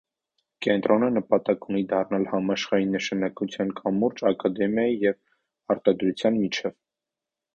Կենտրոնը 0.65 1.09
նպատակ 1.17 1.67
ունի 1.71 1.81
դառնալ 1.91 2.25
համաշխարհային 2.31 2.95
նշանակության 2.97 3.75
կամուրջ 3.81 4.25
ակադեմիայի 4.31 4.97
և 5.05 5.73
արտադրության 5.75 6.41
միջև։ 6.41 6.77